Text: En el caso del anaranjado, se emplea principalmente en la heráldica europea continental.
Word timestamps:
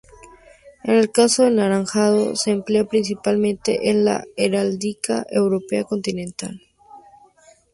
En 0.83 0.95
el 0.95 1.11
caso 1.11 1.43
del 1.43 1.59
anaranjado, 1.59 2.35
se 2.35 2.49
emplea 2.49 2.85
principalmente 2.85 3.91
en 3.91 4.03
la 4.03 4.23
heráldica 4.35 5.27
europea 5.29 5.83
continental. 5.83 6.59